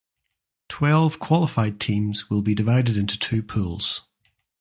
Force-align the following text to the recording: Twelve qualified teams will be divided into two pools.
Twelve 0.67 1.19
qualified 1.19 1.79
teams 1.79 2.27
will 2.27 2.41
be 2.41 2.55
divided 2.55 2.97
into 2.97 3.19
two 3.19 3.43
pools. 3.43 4.07